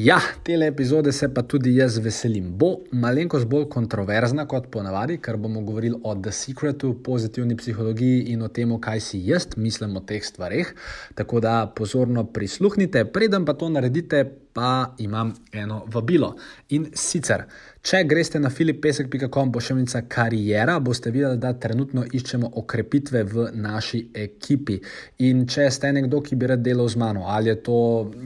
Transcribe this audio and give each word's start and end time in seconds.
Ja, 0.00 0.16
tele 0.42 0.66
epizode 0.66 1.12
se 1.12 1.26
pa 1.34 1.42
tudi 1.42 1.74
jaz 1.76 1.98
veselim. 2.00 2.46
Bo 2.58 2.68
malenkost 3.02 3.44
bolj 3.50 3.66
kontroverzna 3.74 4.46
kot 4.48 4.70
ponavadi, 4.72 5.18
ker 5.20 5.36
bomo 5.36 5.60
govorili 5.66 5.98
o 6.08 6.14
The 6.14 6.32
Secretu, 6.32 6.94
pozitivni 7.04 7.56
psihologiji 7.58 8.22
in 8.32 8.40
o 8.40 8.48
tem, 8.48 8.72
kaj 8.80 9.02
si 9.04 9.20
jaz 9.26 9.50
mislim 9.56 9.98
o 10.00 10.00
teh 10.00 10.24
stvareh. 10.24 10.70
Tako 11.18 11.42
da 11.44 11.54
pozorno 11.76 12.24
prisluhnite, 12.32 13.04
preden 13.12 13.44
pa 13.44 13.52
to 13.60 13.68
naredite, 13.68 14.24
pa 14.56 14.94
imam 15.04 15.34
eno 15.52 15.82
vabilo. 15.92 16.32
In 16.70 16.88
sicer, 16.94 17.44
če 17.82 18.02
greste 18.04 18.40
na 18.40 18.50
filipesek.com, 18.52 19.52
pošiljka 19.52 20.02
karijera, 20.08 20.76
boste 20.84 21.10
videli, 21.10 21.38
da 21.40 21.54
trenutno 21.56 22.04
iščemo 22.04 22.50
okrepitve 22.60 23.22
v 23.24 23.46
naši 23.56 24.02
ekipi. 24.14 24.76
In 25.24 25.46
če 25.48 25.70
ste 25.72 25.92
nekdo, 25.96 26.20
ki 26.20 26.36
bi 26.36 26.50
rad 26.50 26.60
delal 26.64 26.88
z 26.92 27.00
mano, 27.00 27.24
ali 27.32 27.48
je 27.48 27.56
to 27.64 27.78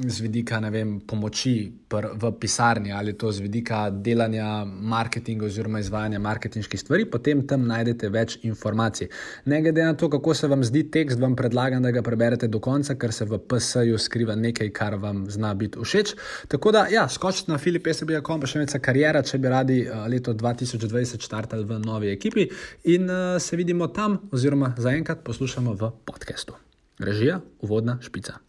z 0.06 0.26
vidika 0.26 0.58
vem, 0.74 0.96
pomoči 1.06 1.54
pr, 1.88 2.10
v 2.18 2.32
pisarni, 2.40 2.92
ali 2.92 3.12
je 3.12 3.18
to 3.18 3.30
z 3.32 3.44
vidika 3.44 3.84
delanja 3.90 4.64
marketinga 4.64 5.46
oziroma 5.46 5.80
izvajanja 5.80 6.18
marketinških 6.18 6.80
stvari, 6.80 7.06
potem 7.10 7.46
tam 7.46 7.68
najdete 7.68 8.10
več 8.10 8.38
informacij. 8.42 9.10
Ne 9.46 9.62
glede 9.62 9.84
na 9.86 9.94
to, 9.94 10.10
kako 10.10 10.34
se 10.34 10.50
vam 10.50 10.64
zdi 10.66 10.84
tekst, 10.90 11.20
vam 11.20 11.36
predlagam, 11.38 11.82
da 11.82 11.94
ga 11.94 12.02
preberete 12.02 12.48
do 12.50 12.58
konca, 12.58 12.98
ker 12.98 13.14
se 13.14 13.28
v 13.30 13.38
PS-ju 13.38 13.98
skriva 14.02 14.34
nekaj, 14.34 14.72
kar 14.74 14.98
vam 14.98 15.24
zna 15.30 15.54
biti 15.54 15.78
všeč. 15.78 16.14
Tako 16.50 16.74
da, 16.74 16.86
ja, 16.90 17.06
skočite 17.08 17.52
na 17.52 17.58
filipesebija.com, 17.62 18.42
pa 18.42 18.50
še 18.50 18.64
nekaj 18.64 18.82
karijera, 18.82 19.22
bi 19.44 19.50
radi 19.52 19.78
uh, 19.84 20.06
leto 20.08 20.32
2020 20.32 21.20
štartali 21.20 21.64
v 21.64 21.78
novi 21.84 22.08
ekipi 22.08 22.48
in 22.84 23.04
uh, 23.10 23.36
se 23.38 23.56
vidimo 23.56 23.88
tam, 23.92 24.16
oziroma 24.32 24.72
zaenkrat 24.78 25.20
poslušamo 25.24 25.74
v 25.76 25.90
podkastu. 26.04 26.56
Režija, 26.98 27.40
uvodna 27.60 27.98
špica. 28.00 28.40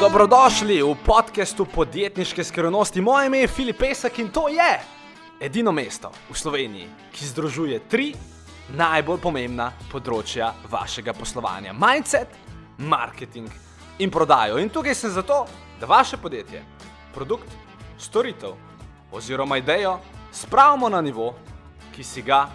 Dobrodošli 0.00 0.82
v 0.82 0.94
podkastu 1.06 1.66
podjetniške 1.66 2.44
skrivnosti. 2.44 3.00
Moje 3.00 3.26
ime 3.26 3.38
je 3.38 3.48
Filip 3.48 3.78
Pesek 3.78 4.18
in 4.18 4.28
to 4.28 4.48
je 4.48 4.72
edino 5.40 5.72
mesto 5.72 6.10
v 6.30 6.34
Sloveniji, 6.34 6.88
ki 7.14 7.30
združuje 7.30 7.78
tri 7.88 8.10
najbolj 8.74 9.20
pomembna 9.22 9.70
področja 9.92 10.50
vašega 10.70 11.14
poslovanja: 11.14 11.72
mindset, 11.72 12.28
marketing 12.78 13.50
in 13.98 14.10
prodajo. 14.10 14.58
In 14.58 14.72
tukaj 14.72 14.94
sem 14.94 15.14
zato, 15.14 15.44
da 15.78 15.86
vaše 15.86 16.16
podjetje, 16.16 16.64
produkt, 17.14 17.63
storitev 17.98 18.54
oziroma 19.12 19.56
idejo 19.56 19.98
spravimo 20.32 20.88
na 20.88 21.00
nivo, 21.00 21.34
ki 21.96 22.04
si 22.04 22.22
ga 22.22 22.48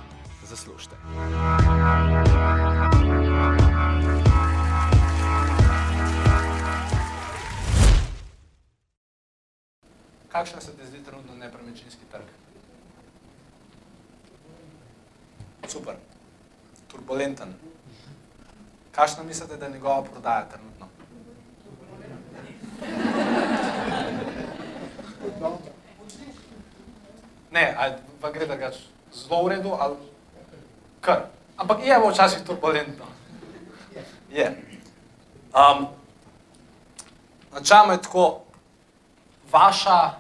zaslužite. 0.43 0.95
Kakšen 10.31 10.61
se 10.61 10.77
ti 10.77 10.85
zdi 10.85 11.03
trenutno 11.03 11.35
nepremičninski 11.35 12.05
trg? 12.11 12.27
Super, 15.67 15.95
turbulenten. 16.87 17.53
Kakšno 18.91 19.23
mislite, 19.23 19.57
da 19.57 19.65
je 19.65 19.71
njegova 19.71 20.03
prodaja 20.03 20.45
trenutno? 20.49 20.87
Ne, 27.51 27.75
ali 27.77 27.93
pa 28.21 28.31
gre 28.31 28.45
drugače, 28.45 28.79
zelo 29.13 29.43
v 29.43 29.47
redu 29.47 29.73
ali 29.79 29.95
kar. 31.01 31.29
Ampak 31.57 31.85
je 31.85 31.99
včasih 31.99 32.43
turbulentno. 32.45 33.05
Je. 34.31 34.63
Um, 35.53 35.87
Načelno 37.51 37.93
je 37.93 38.01
tako, 38.01 38.41
vaša, 39.51 40.11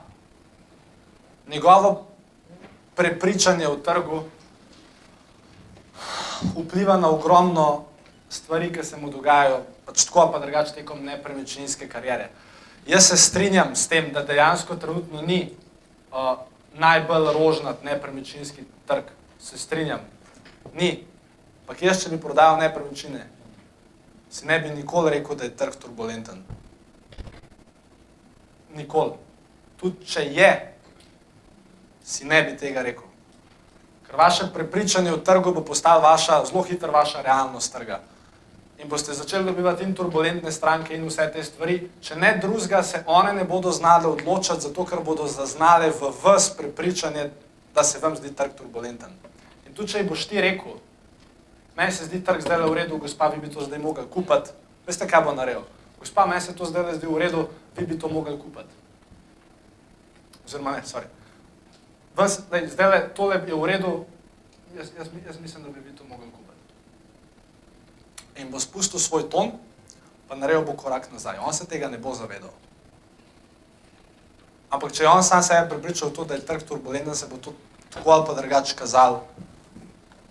njegovo 1.47 2.05
prepričanje 2.95 3.67
v 3.67 3.83
trgu 3.83 4.23
vpliva 6.55 6.97
na 6.97 7.09
ogromno 7.09 7.85
stvari, 8.29 8.73
ki 8.73 8.83
se 8.83 8.97
mu 8.97 9.09
dogajajo, 9.09 9.61
pač 9.85 10.05
tako 10.05 10.31
pa 10.31 10.39
drugače 10.39 10.73
tekom 10.73 11.05
nepremičninske 11.05 11.89
karijere. 11.89 12.29
Jaz 12.87 13.07
se 13.07 13.17
strinjam 13.17 13.75
s 13.75 13.87
tem, 13.87 14.11
da 14.13 14.23
dejansko 14.23 14.75
trenutno 14.75 15.21
ni 15.21 15.51
uh, 16.11 16.39
najbolj 16.79 17.33
rožnat 17.33 17.83
nepremičninski 17.83 18.63
trg. 18.87 19.11
Se 19.39 19.57
strinjam. 19.57 19.99
Ni. 20.73 21.03
Ampak 21.61 21.83
jaz, 21.85 22.03
če 22.03 22.09
bi 22.09 22.17
prodajal 22.17 22.57
nepremičnine, 22.57 23.21
si 24.33 24.47
ne 24.49 24.57
bi 24.59 24.71
nikoli 24.73 25.11
rekel, 25.19 25.37
da 25.37 25.45
je 25.45 25.55
trg 25.57 25.75
turbulenten. 25.77 26.41
Nikoli. 28.75 29.13
Tudi 29.77 30.05
če 30.09 30.25
je, 30.33 30.49
si 32.03 32.25
ne 32.25 32.41
bi 32.43 32.57
tega 32.57 32.81
rekel. 32.81 33.05
Ker 34.07 34.17
vaše 34.17 34.49
prepričanje 34.53 35.13
o 35.13 35.21
trgu 35.21 35.53
bo 35.53 35.61
postalo 35.61 36.01
vaša, 36.01 36.41
zelo 36.49 36.63
hitro 36.65 36.91
vaša 36.91 37.21
realnost 37.21 37.73
trga 37.73 38.01
in 38.79 38.87
boste 38.87 39.13
začeli 39.13 39.45
dobivati 39.45 39.83
in 39.83 39.93
turbulentne 39.93 40.51
stranke 40.51 40.95
in 40.95 41.03
vse 41.07 41.27
te 41.33 41.43
stvari, 41.43 41.89
če 42.01 42.15
ne 42.15 42.37
drugega, 42.41 42.83
se 42.83 43.03
one 43.05 43.33
ne 43.33 43.43
bodo 43.43 43.71
znale 43.75 44.07
odločiti, 44.07 44.61
zato 44.61 44.85
ker 44.85 45.03
bodo 45.03 45.27
zaznale 45.27 45.91
v 45.91 46.11
vas 46.23 46.49
prepričanje, 46.57 47.29
da 47.75 47.83
se 47.83 47.99
vam 47.99 48.15
zdi 48.15 48.31
trg 48.35 48.55
turbulenten. 48.55 49.11
In 49.67 49.75
tu, 49.75 49.83
če 49.87 50.05
boš 50.07 50.25
ti 50.31 50.39
rekel, 50.41 50.79
meni 51.75 51.91
se 51.91 52.07
zdi 52.07 52.23
trg 52.23 52.41
zdaj 52.41 52.63
v 52.63 52.73
redu, 52.79 52.97
gospa, 52.97 53.27
vi 53.27 53.43
bi 53.43 53.51
to 53.51 53.67
zdaj 53.67 53.83
mogli 53.83 54.07
kupiti, 54.07 54.55
veste, 54.87 55.07
kaj 55.07 55.27
bo 55.27 55.35
naredil? 55.35 55.67
Gospa, 55.99 56.25
meni 56.25 56.41
se 56.41 56.55
to 56.55 56.65
zdaj 56.65 56.95
zdi 56.95 57.07
v 57.07 57.19
redu, 57.19 57.47
vi 57.75 57.85
bi 57.85 57.99
to 57.99 58.07
mogli 58.07 58.39
kupiti. 58.39 58.71
Oziroma, 60.47 60.79
ne, 60.79 60.87
sorry. 60.87 61.11
Vas, 62.15 62.39
zdaj 62.47 62.89
le, 62.89 62.99
tole 63.15 63.43
je 63.43 63.55
v 63.55 63.65
redu, 63.67 64.05
jaz, 64.75 64.95
jaz, 64.97 65.11
jaz 65.27 65.39
mislim, 65.39 65.67
da 65.67 65.69
bi 65.69 65.83
vi 65.83 65.91
to 65.95 66.07
mogli 66.07 66.31
kupiti 66.31 66.48
in 68.39 68.51
bo 68.51 68.59
spustil 68.59 68.99
svoj 68.99 69.27
ton, 69.29 69.51
pa 70.27 70.35
naredil 70.35 70.63
bo 70.65 70.73
korak 70.73 71.11
nazaj. 71.11 71.37
On 71.43 71.53
se 71.53 71.67
tega 71.67 71.89
ne 71.89 71.97
bo 71.97 72.15
zavedal. 72.15 72.53
Ampak 74.69 74.93
če 74.93 75.03
je 75.03 75.09
on 75.09 75.23
sam 75.23 75.43
sebe 75.43 75.69
pripričal 75.69 76.13
to, 76.13 76.25
da 76.25 76.37
je 76.37 76.45
trg 76.45 76.63
turbulenten, 76.63 77.15
se 77.15 77.27
bo 77.27 77.37
to 77.37 77.53
tako 77.89 78.11
ali 78.11 78.25
pa 78.25 78.33
drugače 78.33 78.75
kazal 78.75 79.23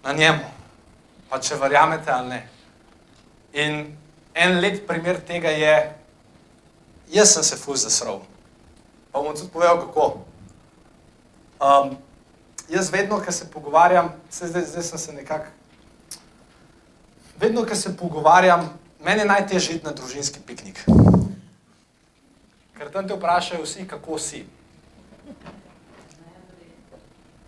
na 0.05 0.13
njemu. 0.13 0.47
Pa 1.29 1.41
če 1.43 1.59
verjamete 1.59 2.11
ali 2.11 2.29
ne. 2.29 2.41
In 3.53 3.97
en 4.35 4.61
lep 4.61 4.87
primer 4.87 5.21
tega 5.21 5.51
je, 5.51 5.75
jaz 7.11 7.35
sem 7.35 7.43
se 7.43 7.57
fuz 7.57 7.83
zasrl. 7.83 8.23
Pa 9.13 9.21
bom 9.21 9.35
tudi 9.35 9.51
povedal, 9.51 9.81
kako. 9.83 10.23
Um, 11.59 11.97
jaz 12.69 12.93
vedno, 12.93 13.19
ko 13.19 13.33
se 13.33 13.51
pogovarjam, 13.51 14.13
zdaj, 14.31 14.63
zdaj 14.71 14.83
sem 14.83 14.99
se 14.99 15.13
nekako 15.13 15.58
vedno, 17.41 17.65
ko 17.67 17.75
se 17.75 17.97
pogovarjam, 17.97 18.79
meni 19.05 19.21
je 19.21 19.27
najtežje 19.27 19.77
iti 19.77 19.87
na 19.87 19.93
družinski 19.93 20.41
piknik. 20.47 20.85
Ker 22.79 22.91
tam 22.93 23.09
te 23.09 23.15
vprašajo 23.15 23.63
vsi, 23.65 23.87
kako 23.89 24.19
si. 24.19 24.45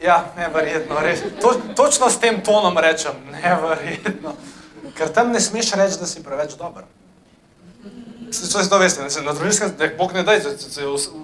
Ja, 0.00 0.32
neverjetno, 0.36 1.00
res. 1.00 1.20
To, 1.42 1.54
točno 1.76 2.10
s 2.10 2.18
tem 2.18 2.40
tonom 2.44 2.78
rečem, 2.78 3.14
neverjetno. 3.42 4.34
Ker 4.96 5.12
tam 5.12 5.32
ne 5.32 5.40
smeš 5.40 5.74
reči, 5.76 6.00
da 6.00 6.06
si 6.06 6.22
preveč 6.24 6.56
dober. 6.58 6.88
Se, 8.30 8.46
se 8.46 8.68
to 8.70 8.78
veste, 8.78 9.02
ne, 9.02 9.24
na 9.26 9.34
družinskem, 9.34 9.74
da 9.78 9.90
Bog 9.98 10.14
ne 10.14 10.22
daj, 10.22 10.40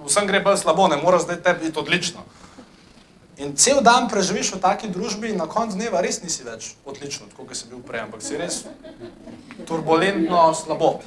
vsem 0.05 0.27
gre 0.27 0.41
bolj 0.43 0.59
slabo, 0.61 0.87
ne 0.91 0.99
mora 1.01 1.19
zdaj 1.23 1.41
tebi 1.43 1.65
biti 1.65 1.79
odlično. 1.79 2.23
In 3.37 3.53
cel 3.53 3.83
dan 3.85 4.09
preživiš 4.09 4.55
v 4.57 4.61
taki 4.61 4.89
družbi, 4.89 5.29
in 5.29 5.37
na 5.37 5.45
koncu 5.45 5.77
dneva 5.77 6.01
res 6.01 6.23
nisi 6.23 6.41
več 6.41 6.73
odličen, 6.89 7.29
kot 7.37 7.53
si 7.53 7.69
bil 7.69 7.83
prej, 7.85 8.07
ampak 8.07 8.25
si 8.25 8.33
res 8.33 8.65
turbulentno 9.69 10.53
slabo. 10.57 10.97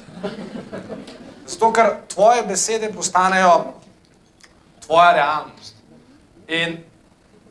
Zato, 1.43 1.71
ker 1.75 2.07
tvoje 2.07 2.45
besede 2.47 2.87
postanejo 2.95 3.75
tvoja 4.85 5.11
realnost. 5.19 5.75
In 6.47 6.79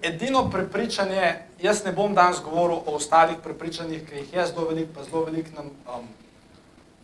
edino 0.00 0.47
prepričanje, 0.49 1.35
jaz 1.61 1.85
ne 1.85 1.93
bom 1.93 2.17
danes 2.17 2.41
govoril 2.41 2.81
o 2.81 2.97
ostalih 2.97 3.37
prepričanjih, 3.44 4.09
ki 4.09 4.17
jih 4.17 4.33
je 4.33 4.47
zelo 4.47 4.65
veliko, 4.73 4.97
pa 4.97 5.05
zelo 5.05 5.25
veliko 5.29 5.61
nam 5.61 5.69
um, 5.69 6.09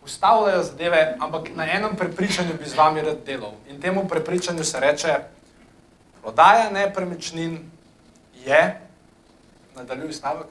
ustavljajo 0.01 0.63
zadeve, 0.63 1.17
ampak 1.19 1.53
na 1.55 1.69
enem 1.69 1.95
prepričanju 1.95 2.57
bi 2.57 2.69
z 2.69 2.77
vami 2.77 3.01
rad 3.01 3.21
delal. 3.25 3.53
In 3.69 3.81
temu 3.81 4.07
prepričanju 4.07 4.63
se 4.63 4.79
reče, 4.79 5.15
Prodaja 6.27 6.69
nepremičnin 6.69 7.71
je, 8.45 8.81
nadaljuj 9.75 10.13
stavek. 10.13 10.47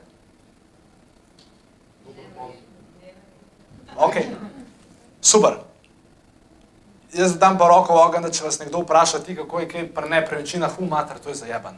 Ok, 3.97 4.15
super. 5.21 5.59
Jaz 7.13 7.37
dam 7.37 7.59
pa 7.59 7.69
roko 7.69 7.93
v 7.93 8.07
ogen, 8.07 8.25
da 8.25 8.33
če 8.33 8.47
vas 8.47 8.57
nekdo 8.63 8.81
vpraša, 8.87 9.21
ti 9.21 9.37
kako 9.37 9.61
je 9.61 9.69
kaj 9.69 9.85
pri 9.93 10.09
nepremičninah, 10.15 10.81
umater, 10.81 11.21
to 11.21 11.29
je 11.29 11.43
zajeban. 11.45 11.77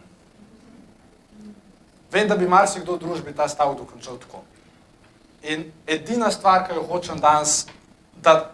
Vem, 2.14 2.30
da 2.30 2.38
bi 2.38 2.46
marsikdo 2.46 2.94
v 2.94 3.02
družbi 3.02 3.34
ta 3.34 3.50
stavek 3.50 3.82
dokončal 3.82 4.22
tako. 4.22 4.44
In 5.42 5.72
edina 5.90 6.30
stvar, 6.30 6.68
ki 6.68 6.78
jo 6.78 6.86
hočem 6.86 7.18
danes, 7.18 7.64
da 8.22 8.52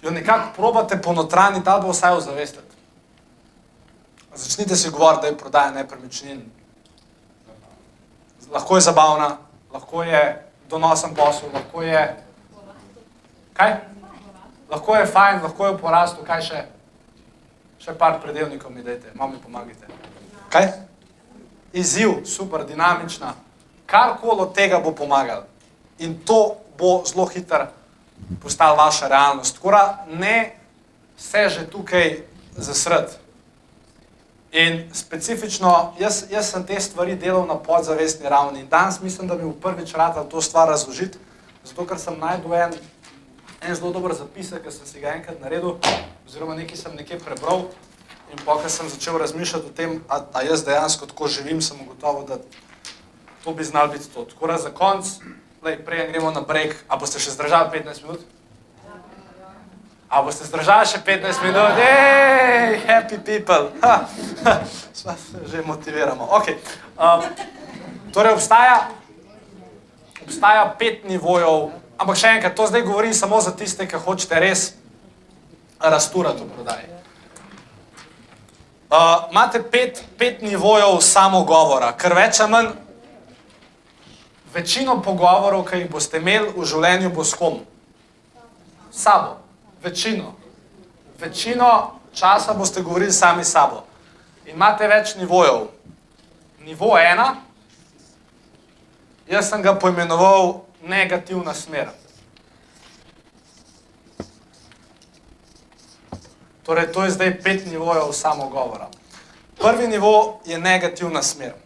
jo 0.00 0.16
nekako 0.16 0.54
probate 0.56 0.96
ponotraniti 0.96 1.68
ali 1.68 1.84
pa 1.84 1.92
vsaj 1.92 2.16
ozavestiti. 2.24 2.79
Začnite 4.34 4.76
si 4.76 4.90
govoriti, 4.90 5.22
da 5.22 5.26
je 5.26 5.38
prodaja 5.38 5.70
nepremičnin. 5.70 6.42
Lahko 8.50 8.76
je 8.76 8.80
zabavna, 8.80 9.36
lahko 9.72 10.02
je 10.02 10.46
donosen 10.70 11.14
posel, 11.14 11.48
lahko 11.54 11.82
je. 11.82 12.24
Kaj? 13.52 13.76
Lahko 14.70 14.96
je 14.96 15.06
fajn, 15.06 15.42
lahko 15.42 15.66
je 15.66 15.72
v 15.72 15.78
porastu, 15.78 16.24
kaj 16.26 16.42
še? 16.42 16.62
Še 17.80 17.94
par 17.98 18.20
predelnikov 18.22 18.72
mi 18.72 18.82
dajte, 18.82 19.14
malo 19.14 19.34
mi 19.34 19.42
pomagajte. 19.42 19.86
Kaj? 20.50 20.72
Izziv, 21.72 22.24
super, 22.26 22.64
dinamična. 22.66 23.34
Karkoli 23.86 24.46
od 24.46 24.54
tega 24.54 24.78
bo 24.78 24.94
pomagalo. 24.94 25.46
In 25.98 26.18
to 26.24 26.56
bo 26.78 27.02
zelo 27.06 27.26
hitro 27.26 27.66
postala 28.42 28.76
vaša 28.76 29.08
realnost. 29.08 29.56
Skora 29.56 30.06
ne 30.08 30.56
se 31.16 31.48
že 31.48 31.66
tukaj 31.70 32.22
zasred. 32.56 33.19
In 34.52 34.88
specifično, 34.92 35.92
jaz, 35.98 36.24
jaz 36.30 36.48
sem 36.50 36.64
te 36.66 36.80
stvari 36.80 37.14
delal 37.14 37.46
na 37.46 37.54
podzavestni 37.54 38.28
ravni. 38.28 38.60
In 38.60 38.68
danes 38.68 39.00
mislim, 39.00 39.28
da 39.28 39.36
bi 39.36 39.44
v 39.44 39.54
prvič 39.62 39.94
rad 39.94 40.18
to 40.30 40.40
stvar 40.42 40.68
razložiti, 40.68 41.18
zato 41.64 41.86
ker 41.86 41.98
sem 41.98 42.18
najdel 42.18 42.54
en, 42.54 42.74
en 43.62 43.74
zelo 43.74 43.92
dober 43.94 44.14
zapisek, 44.14 44.64
ki 44.64 44.72
sem 44.74 44.86
si 44.86 45.00
ga 45.00 45.14
enkrat 45.14 45.38
naredil, 45.40 45.78
oziroma 46.26 46.58
nekaj 46.58 46.82
sem 46.82 46.96
nekje 46.98 47.20
prebral. 47.22 47.68
In 48.30 48.42
pa, 48.42 48.58
ko 48.58 48.68
sem 48.68 48.90
začel 48.90 49.18
razmišljati 49.18 49.70
o 49.70 49.74
tem, 49.74 50.00
a, 50.08 50.18
a 50.34 50.42
jaz 50.42 50.66
dejansko 50.66 51.06
tako 51.06 51.30
živim, 51.30 51.62
sem 51.62 51.78
ugotovil, 51.86 52.26
da 52.26 52.42
to 53.44 53.54
bi 53.54 53.64
znal 53.64 53.88
biti 53.94 54.10
to. 54.10 54.24
Tako 54.34 54.50
da 54.50 54.58
za 54.58 54.74
konc, 54.74 55.06
lej, 55.62 55.78
prej 55.86 56.08
gremo 56.10 56.30
na 56.30 56.42
break. 56.42 56.74
A 56.88 56.98
boste 56.98 57.22
še 57.22 57.38
zdržali 57.38 57.70
15 57.70 58.02
minut? 58.02 58.26
A 60.10 60.22
boste 60.26 60.42
zdržali 60.42 60.90
še 60.90 60.98
15 61.06 61.38
minut? 61.46 61.78
Hej, 61.78 62.82
happy 62.82 63.22
people. 63.22 63.70
Ha, 63.78 64.10
ha, 64.42 64.54
sva 64.90 65.14
se 65.14 65.38
že 65.46 65.62
motiviramo. 65.62 66.26
Okay. 66.34 66.58
Um, 66.98 67.22
torej, 68.10 68.34
obstaja, 68.34 68.90
obstaja 70.26 70.66
pet 70.74 71.06
nivojev, 71.06 71.70
ampak 71.94 72.18
še 72.18 72.34
enkrat, 72.34 72.58
to 72.58 72.66
zdaj 72.66 72.82
govorim 72.82 73.14
samo 73.14 73.38
za 73.38 73.54
tiste, 73.54 73.86
ki 73.86 74.02
hočete 74.02 74.34
res 74.42 74.74
rasturati 75.78 76.42
v 76.42 76.50
prodaji. 76.58 76.90
Uh, 78.90 79.30
imate 79.30 79.62
pet, 79.62 80.02
pet 80.18 80.42
nivojev 80.42 80.98
samogovora, 81.06 81.94
ker 81.94 82.18
več 82.18 82.42
ali 82.42 82.50
manj 82.50 82.72
večino 84.50 84.98
pogovorov, 84.98 85.62
ki 85.70 85.84
jih 85.84 85.92
boste 85.94 86.18
imeli 86.18 86.50
v 86.50 86.66
življenju, 86.66 87.14
bo 87.14 87.22
s 87.22 87.38
kom? 87.38 87.62
Sabo. 88.90 89.38
Večino. 89.82 90.34
Večino 91.18 92.00
časa 92.14 92.54
boste 92.54 92.82
govorili 92.82 93.12
sami 93.12 93.44
sabo. 93.44 93.84
In 94.46 94.54
imate 94.54 94.88
več 94.88 95.14
nivojev. 95.16 95.68
Nivo 96.64 96.98
ena, 96.98 97.36
jaz 99.28 99.48
sem 99.48 99.62
ga 99.62 99.74
poimenoval 99.78 100.60
negativna 100.82 101.54
smer. 101.54 101.88
Torej, 106.66 106.92
to 106.92 107.04
je 107.04 107.10
zdaj 107.10 107.40
pet 107.42 107.66
nivojev 107.66 108.12
samogovora. 108.12 108.90
Prvi 109.60 109.88
nivo 109.88 110.40
je 110.46 110.58
negativna 110.58 111.22
smer. 111.22 111.56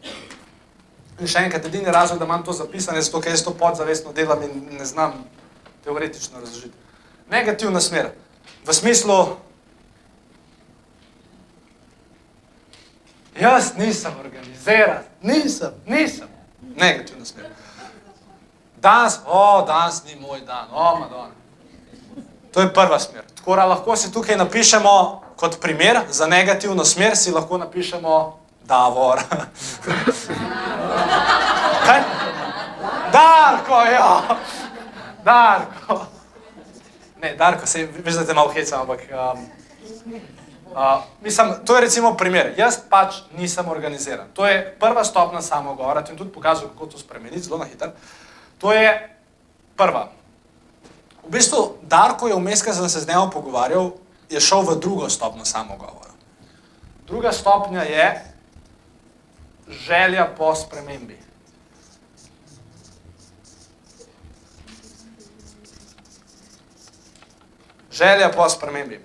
In 1.20 1.26
še 1.30 1.44
enkrat, 1.46 1.66
edini 1.66 1.90
razlog, 1.90 2.18
da 2.18 2.24
imam 2.24 2.42
to 2.42 2.52
zapisano, 2.52 2.98
je 2.98 3.06
zato, 3.06 3.20
ker 3.20 3.34
jaz 3.34 3.42
to 3.44 3.54
podzavestno 3.54 4.12
delam 4.12 4.42
in 4.42 4.64
ne 4.78 4.84
znam 4.84 5.20
teoretično 5.84 6.40
razložiti. 6.40 6.83
Negativna 7.30 7.80
smer. 7.80 8.10
V 8.66 8.74
smislu, 8.74 9.36
jaz 13.40 13.72
nisem 13.76 14.12
organiziran, 14.20 15.02
nisem, 15.22 15.70
nisem. 15.86 16.28
Negativna 16.76 17.24
smer. 17.24 17.46
Danes, 18.76 19.20
o, 19.26 19.64
danes 19.66 20.04
ni 20.04 20.20
moj 20.20 20.40
dan, 20.40 20.68
o, 20.72 20.98
madona. 21.00 21.30
To 22.52 22.60
je 22.60 22.74
prva 22.74 22.98
smer. 22.98 23.22
Tako 23.36 23.56
da 23.56 23.64
lahko 23.64 23.96
si 23.96 24.12
tukaj 24.12 24.36
napišemo 24.36 25.22
kot 25.36 25.60
primer 25.60 26.00
za 26.10 26.26
negativno 26.26 26.84
smer, 26.84 27.16
si 27.16 27.30
lahko 27.30 27.58
napišemo 27.58 28.38
Davor. 28.64 29.18
Kaj? 31.86 32.00
Darko, 33.12 33.80
ja. 33.80 34.22
Darko. 35.24 36.13
Ne, 37.24 37.32
Darko, 37.40 37.66
se 37.66 37.86
veš, 38.04 38.18
da 38.20 38.26
te 38.26 38.34
malo 38.36 38.52
hecam, 38.52 38.82
ampak 38.84 39.00
um, 39.08 39.46
uh, 40.72 41.04
mislim, 41.22 41.54
to 41.64 41.74
je 41.74 41.80
recimo 41.80 42.10
primer. 42.20 42.52
Jaz 42.58 42.76
pač 42.90 43.22
nisem 43.32 43.68
organiziran. 43.68 44.28
To 44.36 44.44
je 44.46 44.58
prva 44.80 45.04
stopna 45.04 45.40
samogovora, 45.42 46.02
ti 46.04 46.16
tudi 46.16 46.32
pokazal, 46.32 46.68
kako 46.68 46.86
to 46.92 47.00
spremeniti, 47.00 47.46
zelo 47.46 47.58
na 47.58 47.64
hiter. 47.64 47.94
To 48.60 48.72
je 48.76 48.92
prva. 49.76 50.10
V 51.24 51.32
bistvu, 51.32 51.78
Darko 51.88 52.28
je 52.28 52.36
vmes, 52.36 52.60
ker 52.60 52.76
sem 52.76 52.92
se 52.92 53.00
z 53.00 53.08
njim 53.08 53.32
pogovarjal, 53.32 53.94
je 54.28 54.40
šel 54.40 54.60
v 54.68 54.76
drugo 54.76 55.08
stopnjo 55.08 55.48
samogovora. 55.48 56.12
Druga 57.08 57.32
stopnja 57.32 57.88
je 57.88 58.08
želja 59.68 60.28
po 60.36 60.52
spremembi. 60.54 61.16
Želja 67.94 68.28
po 68.34 68.48
spremembi. 68.48 68.98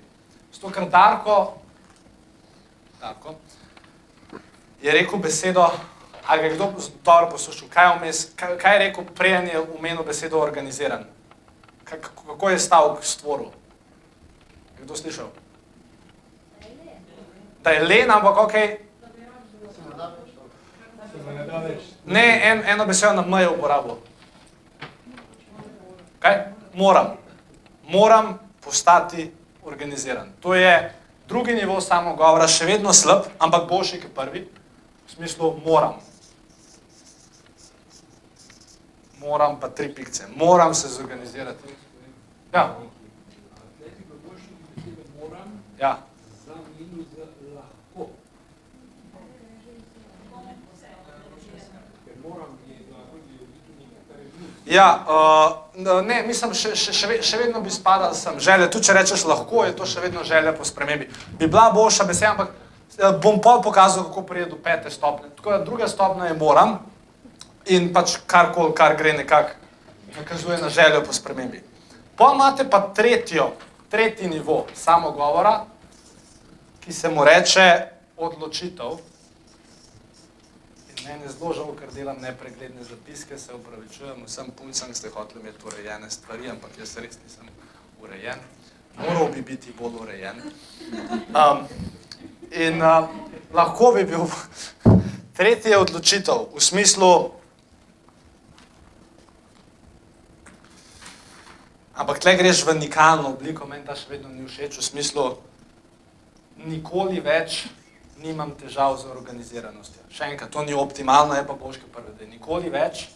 Zato, 0.53 0.71
ker 0.73 0.89
Darko, 0.89 1.53
Darko 3.01 3.35
je 4.81 4.91
rekel 4.91 5.19
besedo, 5.19 5.67
ali 6.25 6.43
je 6.43 6.55
kdo 6.55 6.73
dobro 7.05 7.29
poslušal, 7.31 7.69
kaj, 7.69 8.11
kaj, 8.35 8.57
kaj 8.57 8.75
je 8.75 8.79
rekel, 8.79 9.03
preden 9.15 9.47
je 9.47 9.61
umenil 9.77 10.03
besedo 10.03 10.41
organiziran 10.41 11.05
kako 11.89 12.49
je 12.49 12.59
stavek 12.59 13.03
stvoril? 13.03 13.49
Je 14.77 14.83
kdo 14.83 14.95
slišal? 14.95 15.27
Da 17.63 17.69
je 17.69 17.83
len, 17.83 18.11
ampak 18.11 18.37
ok. 18.37 18.53
Ne, 22.05 22.41
en, 22.43 22.63
eno 22.65 22.85
besedo 22.85 23.13
na 23.13 23.21
meje 23.21 23.49
uporabo. 23.49 23.97
Kaj? 26.19 26.53
Moram. 26.73 27.17
Moram 27.87 28.39
postati 28.63 29.31
organiziran. 29.63 30.31
To 30.39 30.55
je 30.55 30.93
drugi 31.27 31.53
nivo 31.53 31.81
samogovora, 31.81 32.47
še 32.47 32.65
vedno 32.65 32.93
slab, 32.93 33.29
ampak 33.39 33.69
boljši 33.69 34.01
kot 34.01 34.13
prvi. 34.15 34.47
V 35.07 35.11
smislu 35.11 35.55
moram 35.65 35.99
moram 39.19 39.59
pa 39.59 39.69
tri 39.69 39.95
pikce, 39.95 40.27
moram 40.35 40.73
se 40.73 40.87
zorganizirati. 40.87 41.63
Ja. 42.53 42.77
Ja. 45.79 46.08
Ja, 54.69 55.05
uh, 55.75 56.03
ne, 56.05 56.23
mislim, 56.27 56.51
še, 56.53 56.75
še, 56.77 56.91
še 57.25 57.37
vedno 57.41 57.57
bi 57.65 57.71
spadal 57.73 58.13
sem 58.13 58.35
želja. 58.37 58.67
Tu, 58.69 58.83
če 58.85 58.93
rečeš 58.93 59.23
lahko, 59.25 59.63
je 59.65 59.73
to 59.73 59.87
še 59.89 60.03
vedno 60.03 60.21
želja 60.23 60.53
po 60.53 60.67
spremembi. 60.67 61.07
Bi 61.39 61.47
bila 61.47 61.71
boljša 61.73 62.05
beseda, 62.05 62.35
ampak 62.35 62.51
eh, 62.53 63.15
bom 63.17 63.39
pol 63.41 63.63
pokazal, 63.65 64.05
kako 64.05 64.21
prije 64.29 64.45
do 64.51 64.59
pete 64.61 64.93
stopne. 64.93 65.31
Tako 65.39 65.55
da 65.55 65.63
druga 65.65 65.89
stopna 65.89 66.29
je 66.29 66.37
moram 66.37 66.77
in 67.65 67.89
pač 67.93 68.19
karkoli, 68.29 68.75
kar 68.77 68.93
gre 68.99 69.15
nekako, 69.17 69.57
nakazuje 70.19 70.61
na 70.61 70.69
željo 70.69 71.01
po 71.01 71.17
spremembi. 71.17 71.63
Pa 72.13 72.29
imate 72.35 72.67
pa 72.69 72.83
tretjo, 72.93 73.49
tretji 73.89 74.29
nivo 74.29 74.67
samogovora, 74.77 75.63
ki 76.85 76.93
se 76.93 77.09
mu 77.09 77.25
reče 77.25 77.65
odločitev. 78.17 79.01
Meni 81.05 81.23
je 81.23 81.29
zelo 81.29 81.53
žal, 81.53 81.71
ker 81.79 81.91
delam 81.95 82.17
nepregledne 82.21 82.83
zapiske, 82.83 83.37
se 83.37 83.53
upravičujem 83.53 84.25
vsem 84.25 84.51
puncem, 84.51 84.93
ste 84.93 85.09
hoteli 85.09 85.41
imeti 85.41 85.65
urejene 85.65 86.09
stvari, 86.11 86.49
ampak 86.49 86.75
jaz 86.79 86.97
res 86.97 87.19
nisem 87.23 87.47
urejen. 88.01 88.39
Moral 88.97 89.31
bi 89.31 89.41
biti 89.41 89.71
bolj 89.79 90.01
urejen. 90.01 90.41
Um, 91.31 91.63
in 92.51 92.81
uh, 92.81 93.07
lahko 93.53 93.93
bi 93.95 94.03
bil 94.03 94.27
tretji 95.37 95.75
odločitev 95.75 96.49
v 96.55 96.63
smislu, 96.63 97.39
Ampak 101.99 102.23
tle 102.23 102.31
greš 102.39 102.63
v 102.63 102.79
nikalno 102.79 103.35
obliko, 103.35 103.67
meni 103.67 103.83
ta 103.83 103.91
še 103.91 104.07
vedno 104.07 104.31
ni 104.31 104.47
všeč, 104.47 104.79
v 104.79 104.83
smislu, 104.87 105.23
nikoli 106.63 107.19
več 107.19 107.67
nimam 108.23 108.51
težav 108.59 108.97
z 108.99 109.09
organiziranostjo. 109.11 110.03
Še 110.11 110.33
enkrat, 110.33 110.51
to 110.51 110.63
ni 110.63 110.75
optimalno, 110.75 111.35
je 111.35 111.47
pa 111.47 111.55
božke 111.55 111.87
prve, 111.93 112.13
da 112.19 112.27
nikoli 112.27 112.69
več 112.69 113.07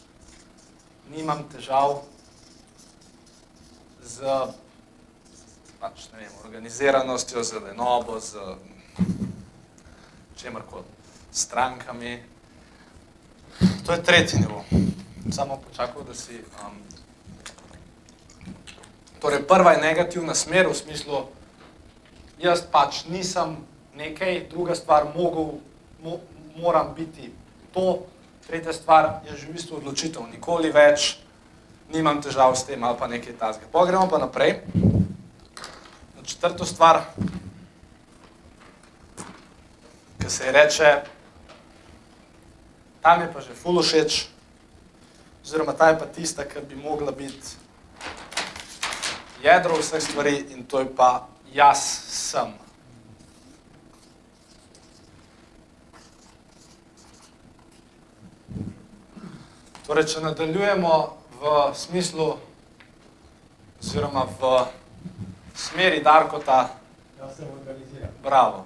nimam 1.11 1.43
težav 1.51 2.01
z 4.03 4.23
pač, 5.79 6.07
vem, 6.15 6.31
organiziranostjo, 6.45 7.43
z 7.43 7.59
lenobo, 7.59 8.19
z 8.19 8.39
čemkoli, 10.39 10.87
strankami. 11.31 12.23
To 13.85 13.91
je 13.91 14.03
tretji 14.03 14.39
nivo. 14.39 14.63
Samo 15.31 15.57
počakal, 15.57 16.03
da 16.07 16.15
si. 16.15 16.39
Um, 16.63 16.79
torej, 19.19 19.43
prva 19.43 19.75
je 19.75 19.83
negativna 19.83 20.35
smer 20.35 20.67
v 20.67 20.75
smislu, 20.75 21.27
jaz 22.39 22.63
pač 22.63 23.03
nisem 23.11 23.59
nekaj, 23.95 24.47
druga 24.49 24.75
stvar, 24.75 25.05
mogel, 25.15 25.59
mo, 26.03 26.19
moram 26.55 26.93
biti 26.95 27.31
to, 27.73 28.05
tretja 28.47 28.73
stvar 28.73 29.21
je 29.25 29.37
že 29.37 29.47
v 29.47 29.53
bistvu 29.53 29.77
odločitev, 29.77 30.27
nikoli 30.31 30.71
več 30.71 31.17
nimam 31.93 32.21
težav 32.21 32.55
s 32.55 32.65
tem 32.65 32.83
ali 32.83 32.97
pa 32.97 33.07
nekaj 33.07 33.33
tasga. 33.37 33.65
Pogremo 33.71 34.09
pa 34.09 34.17
naprej. 34.17 34.61
Na 36.17 36.23
četrto 36.23 36.65
stvar, 36.65 37.01
ki 40.21 40.29
se 40.29 40.45
je 40.45 40.51
reče, 40.51 40.89
tam 43.01 43.21
je 43.21 43.27
pa 43.33 43.39
že 43.41 43.53
ful 43.53 43.81
všeč, 43.81 44.27
oziroma 45.43 45.73
ta 45.73 45.89
je 45.91 45.99
pa 45.99 46.05
tista, 46.05 46.47
ki 46.47 46.65
bi 46.69 46.75
mogla 46.75 47.11
biti 47.11 47.59
jedro 49.43 49.75
vseh 49.77 50.01
stvari 50.01 50.45
in 50.55 50.63
to 50.63 50.79
je 50.79 50.87
pa 50.95 51.27
jaz 51.51 51.83
sem. 52.07 52.62
Torej, 59.93 60.07
če 60.09 60.21
nadaljujemo 60.25 60.93
v 61.37 61.51
smislu, 61.77 62.25
oziroma 63.77 64.23
v 64.25 64.53
smeri 65.53 65.99
Darkota, 66.01 66.63
da 67.19 67.29
se 67.29 67.45
organizira. 67.45 68.09
Bravo. 68.23 68.63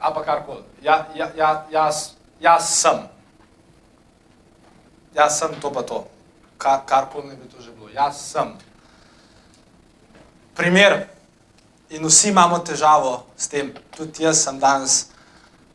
Ali 0.00 0.14
pa 0.16 0.24
karkoli. 0.26 0.66
Ja, 0.82 1.06
ja, 1.14 1.30
ja, 1.38 1.52
jaz, 1.70 2.18
jaz 2.42 2.72
sem. 2.80 2.98
Jaz 5.14 5.38
sem 5.38 5.54
to 5.62 5.70
pa 5.70 5.86
to. 5.86 6.02
Kar, 6.58 6.82
karkoli 6.82 7.30
ne 7.30 7.38
bi 7.38 7.46
to 7.46 7.62
že 7.62 7.70
bilo. 7.78 7.94
Jaz 7.94 8.18
sem. 8.18 8.56
Primer. 10.58 11.06
In 11.94 12.10
vsi 12.10 12.34
imamo 12.34 12.58
težavo 12.58 13.20
s 13.38 13.46
tem. 13.46 13.70
Tudi 13.94 14.26
jaz 14.26 14.42
sem 14.42 14.58
danes, 14.58 15.13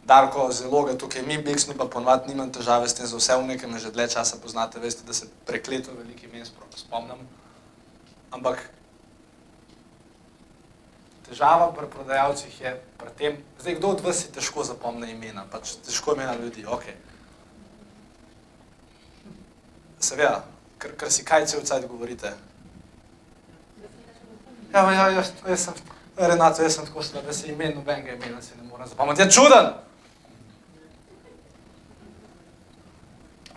Darko, 0.09 0.47
zelo 0.51 0.81
ga 0.87 0.95
tukaj, 0.97 1.21
mi 1.21 1.37
Biksnu 1.37 1.75
pa 1.77 1.85
ponovadi 1.85 2.31
nimam 2.31 2.49
težave 2.49 2.89
s 2.89 2.97
tem, 2.97 3.05
za 3.05 3.17
vse 3.17 3.35
v 3.37 3.45
nekem 3.53 3.77
že 3.77 3.91
dlje 3.93 4.07
časa 4.17 4.39
poznate, 4.41 4.81
veste, 4.81 5.05
da 5.05 5.13
se 5.13 5.27
prekleto 5.45 5.93
veliki 5.93 6.25
imen 6.25 6.45
spomnim. 6.75 7.19
Ampak 8.33 8.63
težava 11.29 11.69
pri 11.77 11.85
prodajalcih 11.93 12.61
je 12.61 12.71
pri 12.97 13.11
tem, 13.17 13.37
zdaj 13.61 13.75
kdo 13.77 13.91
od 13.93 14.01
vas 14.01 14.23
si 14.23 14.31
težko 14.33 14.65
zapomne 14.65 15.11
imena, 15.11 15.45
pač 15.51 15.75
težko 15.85 16.15
imena 16.17 16.33
ljudi, 16.41 16.65
ok. 16.65 16.87
Seveda, 19.99 20.41
ker, 20.81 20.95
si 21.11 21.25
kaj 21.27 21.45
cel 21.51 21.61
cajt 21.61 21.85
govorite. 21.85 22.33
Ja, 24.73 24.81
ja, 24.89 25.05
jaz, 25.19 25.33
jaz 25.45 25.67
sem, 25.69 25.77
Renato, 26.17 26.65
jaz 26.65 26.79
sem 26.79 26.89
tako 26.89 27.05
slab, 27.05 27.29
da 27.29 27.33
se 27.33 27.53
imen 27.53 27.77
nobenega 27.77 28.17
imena 28.17 28.41
si 28.41 28.57
ne 28.57 28.65
morem 28.65 28.89
zapomniti. 28.89 29.21
Ja, 29.21 29.29
čuden! 29.29 29.69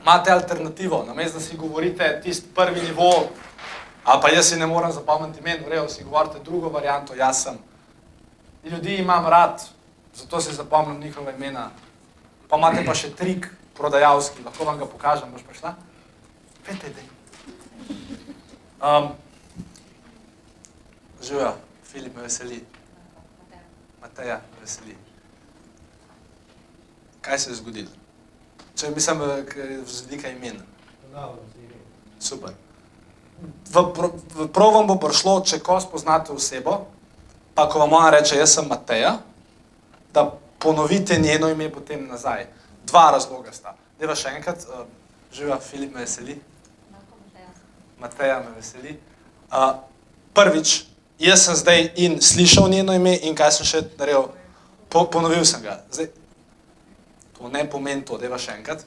Imate 0.02 0.30
alternativo, 0.30 1.04
namesto 1.06 1.38
da 1.38 1.44
si 1.44 1.56
govorite 1.56 2.20
tisti 2.22 2.48
prvi 2.54 2.80
nivo, 2.80 3.28
ali 4.04 4.22
pa 4.22 4.28
jaz 4.28 4.48
si 4.48 4.56
ne 4.56 4.66
morem 4.66 4.92
zapomniti 4.92 5.38
imen, 5.38 5.64
v 5.64 5.68
redu 5.68 5.88
si 5.88 6.04
govorite 6.04 6.42
drugo 6.44 6.68
varianto, 6.68 7.14
jaz 7.14 7.42
sem. 7.42 7.58
Ljudi 8.64 8.96
imam 8.96 9.26
rad, 9.26 9.62
zato 10.14 10.40
si 10.40 10.54
zapomnim 10.54 11.00
njihova 11.00 11.30
imena. 11.30 11.70
Pa 12.48 12.56
imate 12.56 12.84
pa 12.86 12.94
še 12.94 13.14
trik 13.14 13.46
prodajalski, 13.74 14.42
lahko 14.42 14.64
vam 14.64 14.78
ga 14.78 14.86
pokažem, 14.86 15.30
boš 15.30 15.46
prišla? 15.46 15.74
Pete, 16.66 16.90
dej. 16.90 17.06
Um, 18.82 19.12
Živijo, 21.22 21.54
Filip 21.84 22.16
me 22.16 22.22
veseli. 22.22 22.64
Mateja 24.00 24.34
me 24.34 24.60
veseli. 24.60 24.96
Kaj 27.20 27.38
se 27.38 27.50
je 27.50 27.54
zgodilo? 27.54 28.01
Če 28.82 28.88
mislim, 28.90 29.20
z 29.86 30.00
vidika 30.10 30.26
imen. 30.28 30.56
Super. 32.18 32.50
V, 33.70 33.82
v 34.34 34.46
prav 34.50 34.72
vam 34.74 34.88
bo 34.90 34.96
prišlo, 34.98 35.36
če 35.46 35.60
ko 35.62 35.76
spoznate 35.78 36.34
osebo, 36.34 36.88
pa 37.54 37.68
ko 37.70 37.78
vam 37.78 37.92
ona 37.94 38.08
reče, 38.10 38.40
jaz 38.40 38.56
sem 38.56 38.66
Mateja, 38.66 39.12
da 40.10 40.24
ponovite 40.58 41.14
njeno 41.22 41.50
ime 41.52 41.68
potem 41.70 42.08
nazaj. 42.10 42.48
Dva 42.82 43.04
razloga 43.14 43.54
sta. 43.54 43.76
Deva 44.02 44.16
še 44.18 44.32
enkrat, 44.34 44.66
uh, 44.66 44.82
živa, 45.30 45.60
Filip 45.62 45.94
me 45.94 46.02
veseli, 46.02 46.34
Mateja 48.02 48.40
me 48.42 48.50
veseli. 48.56 48.96
Uh, 49.46 49.76
prvič, 50.34 50.88
jaz 51.22 51.46
sem 51.46 51.60
zdaj 51.60 51.84
in 52.02 52.18
slišal 52.18 52.66
njeno 52.72 52.98
ime 52.98 53.14
in 53.22 53.38
kaj 53.38 53.60
sem 53.60 53.70
še 53.76 53.84
naredil, 53.94 54.32
po, 54.90 55.06
ponovil 55.06 55.46
sem 55.46 55.62
ga. 55.62 55.78
Zdaj, 55.94 56.10
to 57.42 57.48
ne 57.48 57.64
pomeni 57.70 58.04
to, 58.06 58.18
deva 58.18 58.38
še 58.38 58.54
enkrat. 58.54 58.84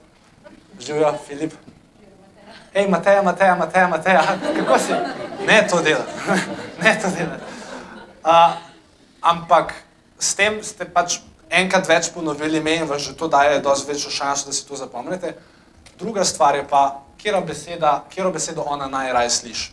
Živijo, 0.80 1.12
Filip. 1.28 1.54
Hej, 2.76 2.88
Mateja, 2.88 3.22
Mateja, 3.24 3.56
Mateja, 3.56 3.88
Mateja, 3.88 4.24
kako 4.56 4.80
si? 4.80 4.96
Ne 5.48 5.62
to 5.68 5.82
delati, 5.84 6.12
ne 6.84 6.94
to 7.02 7.12
delati. 7.12 7.44
Uh, 8.24 8.56
ampak 9.22 9.74
s 10.20 10.36
tem 10.36 10.60
ste 10.64 10.88
pač 10.88 11.20
enkrat 11.52 11.88
več 11.88 12.10
ponovili 12.16 12.60
ime 12.60 12.78
in 12.80 12.88
vam 12.88 13.00
že 13.00 13.16
to 13.16 13.28
daje 13.28 13.60
dosti 13.64 13.92
večjo 13.92 14.12
šanso, 14.12 14.48
da 14.48 14.56
si 14.56 14.68
to 14.68 14.76
zapomnite. 14.76 15.36
Druga 16.00 16.24
stvar 16.24 16.56
je 16.56 16.66
pa, 16.68 17.02
kjero, 17.20 17.42
beseda, 17.42 18.06
kjero 18.10 18.32
besedo 18.32 18.64
ona 18.68 18.88
najraje 18.88 19.30
sliši. 19.30 19.72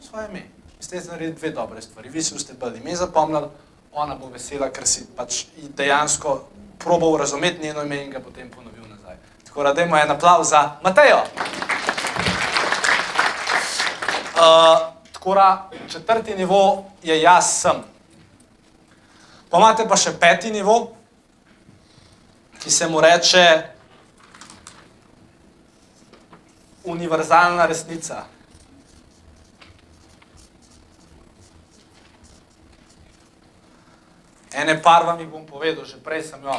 Svoje 0.00 0.28
ime. 0.28 0.44
Ste 0.80 1.00
naredili 1.08 1.36
dve 1.36 1.50
dobre 1.50 1.82
stvari. 1.82 2.08
Vi 2.08 2.22
si 2.22 2.36
boste 2.36 2.54
bolj 2.54 2.78
ime 2.78 2.96
zapomnili, 2.96 3.48
ona 3.92 4.14
bo 4.14 4.28
vesela, 4.28 4.70
ker 4.70 4.86
si 4.86 5.06
pač 5.16 5.44
dejansko 5.76 6.48
probal 6.78 7.16
razumeti 7.16 7.62
njeno 7.62 7.82
ime 7.82 8.04
in 8.04 8.10
ga 8.10 8.20
potem 8.20 8.50
ponovil 8.50 8.88
nazaj. 8.88 9.16
Tako 9.46 9.62
da 9.62 9.72
dajmo 9.72 9.96
en 9.96 10.10
aplav 10.10 10.44
za 10.44 10.76
Matejo. 10.82 11.22
Uh, 14.38 14.78
tako 15.12 15.34
da 15.34 15.70
četrti 15.88 16.34
nivo 16.34 16.84
je 17.02 17.22
jaz 17.22 17.44
sem. 17.60 17.82
Pa 19.50 19.58
imate 19.58 19.88
pa 19.88 19.96
še 19.96 20.12
peti 20.20 20.50
nivo, 20.50 20.92
ki 22.60 22.70
se 22.70 22.88
mu 22.88 23.00
reče 23.00 23.62
univerzalna 26.84 27.66
resnica. 27.66 28.24
Ene 34.58 34.74
par 34.82 35.06
vam 35.06 35.20
jih 35.20 35.30
bom 35.30 35.46
povedal, 35.46 35.86
že 35.86 36.02
prej 36.02 36.26
sem 36.26 36.42
jo. 36.42 36.54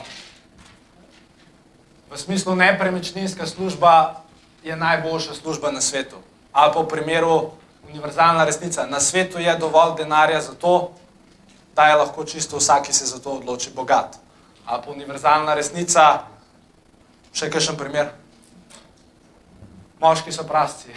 V 2.09 2.15
smislu 2.15 2.55
nepremičninska 2.55 3.43
služba 3.43 4.23
je 4.63 4.75
najboljša 4.75 5.35
služba 5.35 5.71
na 5.71 5.81
svetu. 5.83 6.15
Ali 6.55 6.73
pa 6.73 6.79
v 6.79 6.87
primeru 6.87 7.51
univerzalna 7.89 8.45
resnica. 8.45 8.87
Na 8.87 8.99
svetu 8.99 9.39
je 9.39 9.55
dovolj 9.59 9.97
denarja 9.97 10.41
za 10.41 10.55
to, 10.55 10.95
da 11.75 11.91
je 11.91 11.95
lahko 11.95 12.23
čisto 12.25 12.57
vsak, 12.57 12.87
ki 12.87 12.93
se 12.93 13.05
za 13.05 13.19
to 13.19 13.31
odloči, 13.31 13.75
bogat. 13.75 14.15
Ali 14.65 14.81
pa 14.85 14.91
univerzalna 14.91 15.53
resnica, 15.53 16.23
še 17.35 17.51
kakšen 17.51 17.77
primer. 17.77 18.15
Moški 19.99 20.31
so 20.31 20.47
prasci. 20.47 20.95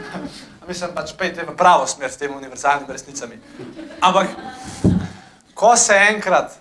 Mislim, 0.68 0.92
pač 0.92 1.14
pejte 1.16 1.46
v 1.46 1.56
pravo 1.56 1.86
smer 1.86 2.10
s 2.10 2.20
temi 2.20 2.34
univerzalnimi 2.34 2.92
resnicami. 2.92 3.38
Ampak, 4.02 4.34
ko 5.56 5.76
se 5.76 5.96
enkrat 6.12 6.58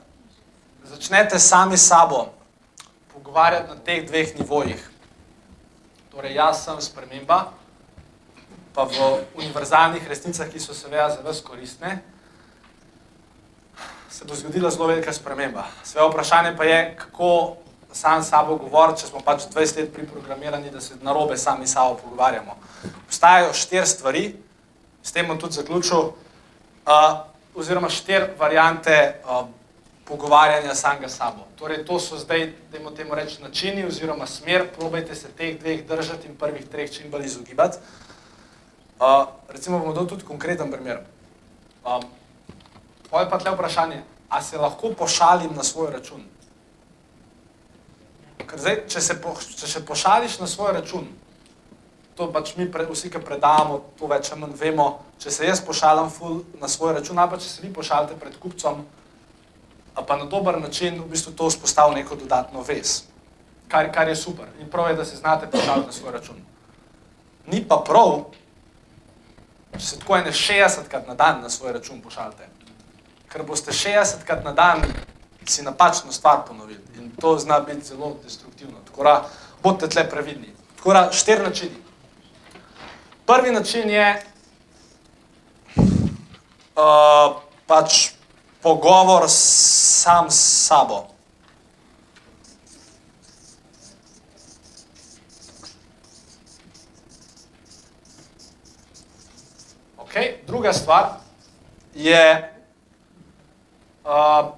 začnete 0.83 1.39
sami 1.39 1.77
s 1.77 1.87
sabo 1.87 2.31
pogovarjati 3.13 3.69
na 3.69 3.75
teh 3.75 4.07
dveh 4.07 4.39
nivojih, 4.39 4.79
torej 6.11 6.39
jaz 6.39 6.63
sem 6.63 6.79
sprememba, 6.81 7.51
pa 8.71 8.87
v 8.87 8.95
univerzalnih 9.35 10.07
resnicah, 10.07 10.47
ki 10.47 10.59
so 10.59 10.71
seveda 10.71 11.09
za 11.11 11.19
vas 11.23 11.43
koristne, 11.43 11.99
se 14.07 14.23
bo 14.23 14.35
zgodila 14.35 14.71
zelo 14.71 14.87
velika 14.87 15.13
sprememba. 15.13 15.67
Sve 15.83 16.07
vprašanje 16.07 16.55
pa 16.55 16.63
je, 16.63 16.95
kako 16.95 17.57
sam 17.91 18.23
sabo 18.23 18.55
govoriti, 18.55 19.03
če 19.03 19.11
smo 19.11 19.19
pač 19.19 19.47
20 19.51 19.79
let 19.79 19.93
priprogramirani, 19.93 20.71
da 20.71 20.79
se 20.81 20.95
narobe 21.03 21.37
sami 21.37 21.67
sabo 21.67 21.99
pogovarjamo. 21.99 22.55
Obstajajo 23.07 23.53
štiri 23.53 23.87
stvari, 23.87 24.25
s 25.03 25.11
tem 25.11 25.27
bom 25.27 25.39
tudi 25.39 25.59
zaključil, 25.59 26.11
uh, 26.87 27.34
oziroma 27.55 27.89
štiri 27.89 28.33
variante 28.39 29.21
uh, 29.23 29.47
pogovarjanja 30.05 30.75
samega 30.75 31.09
sabo. 31.09 31.47
Torej, 31.55 31.85
to 31.85 31.99
so 31.99 32.17
zdaj, 32.17 32.53
dajmo 32.71 32.91
temu 32.91 33.15
reči, 33.15 33.41
načini 33.41 33.85
oziroma 33.85 34.27
smer, 34.27 34.67
probajte 34.77 35.15
se 35.15 35.27
teh 35.27 35.59
dveh 35.59 35.87
držati 35.87 36.27
in 36.27 36.35
prvih 36.35 36.67
treh 36.69 36.91
čim 36.91 37.11
bolj 37.11 37.25
izogibati. 37.25 37.77
Uh, 38.99 39.27
recimo 39.49 39.79
bomo 39.79 39.93
dal 39.93 40.07
tudi 40.07 40.23
konkreten 40.23 40.71
primer. 40.71 40.99
Um, 41.85 42.03
Poje 43.09 43.29
pa 43.29 43.37
tle 43.37 43.51
vprašanje, 43.51 44.01
a 44.29 44.41
se 44.41 44.57
lahko 44.57 44.89
pošalim 44.97 45.53
na 45.55 45.63
svoj 45.63 45.91
račun? 45.91 46.23
Ker 48.45 48.59
zdaj, 48.59 48.81
če 48.89 49.01
se, 49.01 49.15
po, 49.21 49.31
če 49.39 49.67
se 49.67 49.85
pošališ 49.85 50.39
na 50.39 50.47
svoj 50.47 50.73
račun, 50.73 51.07
to 52.15 52.31
pač 52.31 52.55
mi 52.55 52.71
pre, 52.71 52.85
vsi, 52.87 53.09
ki 53.11 53.19
predavamo, 53.19 53.81
to 53.99 54.07
več 54.07 54.31
ali 54.31 54.41
manj 54.41 54.55
vemo, 54.59 54.87
če 55.19 55.31
se 55.31 55.47
jaz 55.47 55.61
pošalim 55.65 56.09
ful 56.09 56.41
na 56.61 56.69
svoj 56.71 56.95
račun, 56.99 57.19
pa 57.19 57.37
če 57.37 57.49
se 57.49 57.63
vi 57.63 57.73
pošalite 57.73 58.15
pred 58.19 58.37
kupcem, 58.39 58.85
pa 59.95 60.17
na 60.19 60.25
dober 60.31 60.59
način 60.59 60.99
v 61.01 61.09
bistvu 61.11 61.35
to 61.35 61.49
vzpostavi 61.51 61.99
neko 61.99 62.15
dodatno 62.15 62.63
vez, 62.63 63.03
kar, 63.67 63.91
kar 63.91 64.07
je 64.07 64.15
super. 64.15 64.47
In 64.63 64.71
prav 64.71 64.89
je, 64.89 64.97
da 65.01 65.05
se 65.05 65.19
znate 65.19 65.51
pošaliti 65.51 65.91
na 65.91 65.95
svoj 65.95 66.15
račun. 66.15 66.41
Ni 67.51 67.61
pa 67.67 67.81
prav, 67.85 68.25
če 69.75 69.85
se 69.85 69.99
tako 69.99 70.17
ene 70.17 70.31
60 70.31 70.87
krat 70.89 71.07
na 71.07 71.15
dan 71.19 71.41
na 71.43 71.51
svoj 71.51 71.75
račun 71.75 72.01
pošaljate, 72.01 72.47
ker 73.31 73.43
boste 73.43 73.75
60 73.75 74.23
krat 74.25 74.43
na 74.43 74.55
dan 74.55 74.83
si 75.45 75.63
napačno 75.63 76.11
stvar 76.11 76.45
ponovili 76.47 76.79
in 76.97 77.11
to 77.21 77.37
zna 77.37 77.59
biti 77.59 77.91
zelo 77.91 78.15
destruktivno. 78.23 78.79
Tako 78.87 79.03
da 79.03 79.15
bodite 79.63 79.89
tle 79.89 80.09
previdni. 80.09 80.53
Tako 80.77 80.93
da 80.93 81.09
štiri 81.11 81.43
načini. 81.43 81.84
Prvi 83.25 83.51
način 83.51 83.89
je 83.89 84.23
uh, 85.75 87.41
pač 87.65 88.09
pogovor 88.61 89.23
sam 89.27 90.31
s 90.31 90.67
sabo. 90.67 91.07
Okay. 99.97 100.33
Druga 100.47 100.73
stvar 100.73 101.05
je 101.95 102.53
uh, 104.03 104.53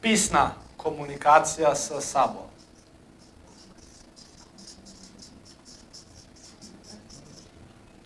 pisna 0.00 0.50
komunikacija 0.76 1.74
s 1.74 1.92
sabo. 2.00 2.53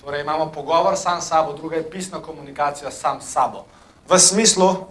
Torej, 0.08 0.20
imamo 0.20 0.52
pogovor 0.52 0.96
sam 0.96 1.20
s 1.20 1.28
sabo, 1.28 1.52
druga 1.52 1.76
je 1.76 1.90
pisna 1.90 2.22
komunikacija 2.22 2.90
sam 2.90 3.20
s 3.20 3.32
sabo. 3.32 3.66
V 4.08 4.18
smislu, 4.18 4.86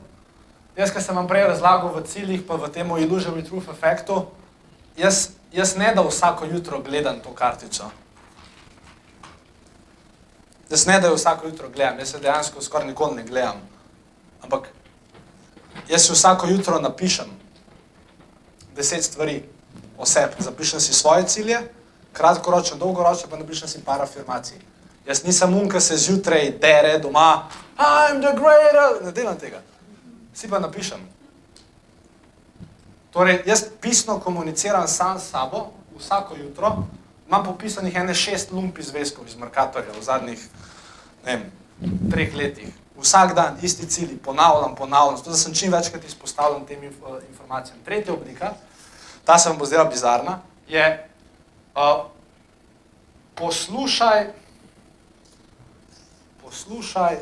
jaz, 0.75 0.91
ki 0.93 1.01
sem 1.01 1.15
vam 1.17 1.25
prej 1.27 1.47
razlagal 1.50 1.89
v 1.89 2.03
ciljih, 2.05 2.43
pa 2.45 2.53
v 2.53 2.69
tem 2.69 2.86
illusory 2.86 3.41
truth 3.41 3.65
efektu, 3.65 4.27
jaz, 4.93 5.29
jaz 5.50 5.74
ne 5.74 5.89
da 5.95 6.03
vsako 6.05 6.45
jutro 6.45 6.83
gledam 6.86 7.17
to 7.19 7.33
kartico. 7.33 7.89
Jaz 10.69 10.86
ne 10.86 11.00
da 11.01 11.09
jo 11.09 11.17
vsako 11.17 11.50
jutro 11.50 11.69
gledam, 11.74 11.97
jaz 11.97 12.13
se 12.13 12.19
dejansko 12.19 12.62
skoraj 12.62 12.88
nikoli 12.88 13.15
ne 13.15 13.25
gledam. 13.25 13.57
Ampak 14.45 14.69
jaz 15.89 16.05
si 16.05 16.13
vsako 16.13 16.47
jutro 16.47 16.77
napišem 16.79 17.33
deset 18.75 19.03
stvari 19.03 19.41
o 19.97 20.05
sebi. 20.05 20.38
Zapišem 20.39 20.79
si 20.79 20.93
svoje 20.93 21.25
cilje, 21.25 21.57
kratkoročne, 22.13 22.77
dolgoročne, 22.77 23.29
pa 23.29 23.38
napišem 23.38 23.67
si 23.67 23.81
par 23.81 24.01
afirmacij. 24.01 24.76
Jaz 25.07 25.23
nisem 25.23 25.53
um, 25.53 25.69
ki 25.69 25.81
se 25.81 25.97
zjutraj 25.97 26.51
dere 26.59 26.97
doma, 26.99 27.47
I'm 27.77 28.21
the 28.21 28.33
greatest, 28.35 29.03
ne 29.05 29.11
delam 29.11 29.37
tega. 29.39 29.61
Si 30.33 30.49
pa 30.49 30.59
napišem. 30.59 30.99
Torej, 33.13 33.43
jaz 33.45 33.63
pisno 33.81 34.19
komuniciram 34.19 34.87
sam 34.87 35.19
s 35.19 35.29
sabo 35.31 35.71
vsako 35.97 36.35
jutro, 36.35 36.83
imam 37.27 37.43
popisanih 37.43 37.95
ene 37.95 38.13
šest 38.13 38.51
lumpi 38.51 38.83
zvezkov 38.83 39.27
iz 39.27 39.35
Merkatorja 39.35 39.93
v 39.99 40.03
zadnjih 40.03 40.43
ne 41.25 41.35
vem, 41.35 41.47
treh 42.11 42.35
letih. 42.35 42.73
Vsak 42.97 43.35
dan 43.35 43.57
isti 43.61 43.87
cilji, 43.87 44.17
ponavljam, 44.17 44.75
ponavljam, 44.75 45.17
zato 45.17 45.29
da 45.29 45.38
sem 45.38 45.53
čim 45.53 45.73
večkrat 45.73 46.03
izpostavljen 46.05 46.65
tem 46.65 46.84
informacijam. 47.29 47.79
Tretja 47.86 48.13
oblika, 48.13 48.53
ta 49.25 49.38
se 49.38 49.49
vam 49.49 49.58
bo 49.58 49.65
zdela 49.65 49.86
bizarna, 49.86 50.39
je 50.67 51.10
uh, 51.75 52.05
poslušaj, 53.36 54.32
poslušaj 56.47 57.17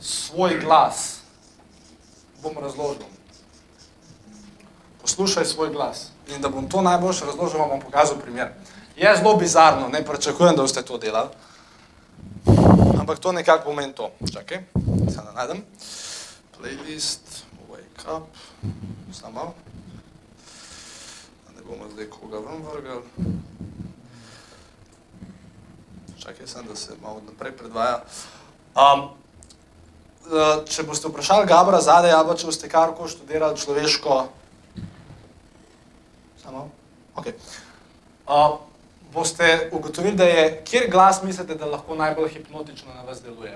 svoj 0.00 0.60
glas. 0.60 1.20
Bom 2.42 2.56
razložil. 2.60 3.04
Poslušaj 5.00 5.44
svoj 5.44 5.70
glas. 5.70 6.08
In 6.28 6.40
da 6.40 6.48
bom 6.48 6.68
to 6.68 6.82
najboljše 6.82 7.24
razložil, 7.24 7.60
vam 7.60 7.68
bom 7.68 7.80
pokazal 7.80 8.16
primer. 8.18 8.48
Je 8.96 9.16
zelo 9.16 9.36
bizarno, 9.36 9.88
ne 9.88 10.04
pričakujem, 10.04 10.56
da 10.56 10.62
boste 10.62 10.82
to 10.82 10.98
delali. 10.98 11.28
Ampak 13.00 13.18
to 13.18 13.32
nekako 13.32 13.64
pomeni 13.64 13.92
to. 13.92 14.10
Čakaj, 14.32 14.64
se 15.08 15.20
da 15.24 15.32
najdem. 15.32 15.64
Playlist, 16.56 17.44
wake 17.70 18.16
up, 18.16 18.24
samo. 19.12 19.54
Ne 21.56 21.62
bomo 21.68 21.90
zdaj 21.92 22.06
koga 22.06 22.38
ven 22.38 22.62
vrgal. 22.62 23.02
Čakaj, 26.26 26.46
sem, 26.46 26.66
da 26.66 26.76
se 26.76 26.92
malo 27.02 27.20
naprej 27.26 27.52
predvaja. 27.54 28.00
Um, 28.74 29.02
če 30.66 30.82
boste 30.82 31.06
vprašali 31.06 31.46
Gabra 31.46 31.78
zadaj, 31.78 32.10
ali 32.18 32.34
če 32.34 32.48
boste 32.48 32.70
karko 32.70 33.06
študirali 33.06 33.54
človeško... 33.54 34.16
Samo? 36.42 36.64
Ok. 37.14 37.30
Uh, 38.26 38.56
boste 39.14 39.68
ugotovili, 39.70 40.16
da 40.18 40.26
je, 40.26 40.48
kjer 40.66 40.88
glas 40.90 41.22
mislite, 41.22 41.54
da 41.54 41.70
lahko 41.70 41.94
najbolj 41.94 42.32
hipnotično 42.34 42.90
na 42.96 43.06
vas 43.06 43.22
deluje? 43.22 43.54